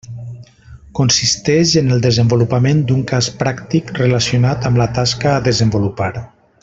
Consisteix 0.99 1.73
en 1.81 1.91
el 1.97 2.01
desenvolupament 2.05 2.81
d'un 2.93 3.03
cas 3.11 3.29
pràctic 3.43 3.93
relacionat 4.01 4.67
amb 4.71 4.83
la 4.83 4.89
tasca 4.97 5.31
a 5.35 5.45
desenvolupar. 5.51 6.11